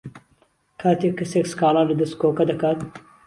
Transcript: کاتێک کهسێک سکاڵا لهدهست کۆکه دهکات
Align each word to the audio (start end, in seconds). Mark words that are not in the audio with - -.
کاتێک 0.81 1.13
کهسێک 1.19 1.45
سکاڵا 1.51 1.81
لهدهست 1.89 2.15
کۆکه 2.21 2.43
دهکات 2.49 2.79